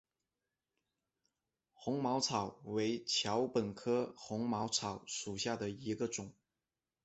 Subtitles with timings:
[1.75, 6.33] 红毛草为禾本科红毛草属下的一个种。